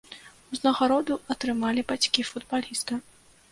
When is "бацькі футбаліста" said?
1.93-2.93